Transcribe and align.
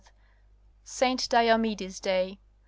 Saint 0.83 1.29
Diomede's 1.29 1.99
day. 1.99 2.39